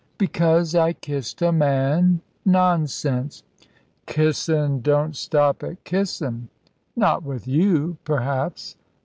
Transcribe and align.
"Because 0.17 0.73
I 0.73 0.93
kissed 0.93 1.43
a 1.43 1.51
man. 1.51 2.21
Nonsense." 2.43 3.43
"Kissin' 4.07 4.81
doesn't 4.81 5.15
stop 5.15 5.61
at 5.61 5.83
kissin'." 5.83 6.49
"Not 6.95 7.21
with 7.21 7.47
you, 7.47 7.97
perhaps." 8.03 8.77